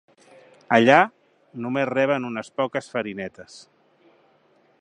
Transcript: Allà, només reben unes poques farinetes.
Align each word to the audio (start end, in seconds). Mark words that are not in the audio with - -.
Allà, 0.77 0.95
només 1.65 1.87
reben 1.91 2.27
unes 2.31 2.51
poques 2.63 2.91
farinetes. 2.95 3.63